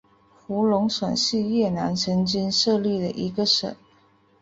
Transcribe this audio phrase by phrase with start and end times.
[0.35, 3.75] 福隆省是越南曾经设立的一个省。